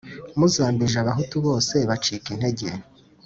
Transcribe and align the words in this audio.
Nazambije 0.37 0.97
abahutu 0.99 1.35
bose 1.45 1.75
bacika 1.89 2.27
intege 2.35 2.67